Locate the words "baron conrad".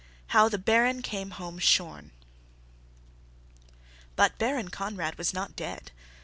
4.39-5.15